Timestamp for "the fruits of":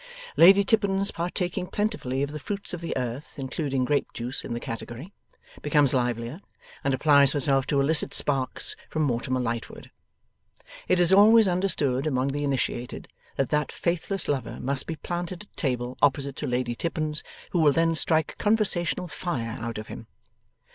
2.31-2.81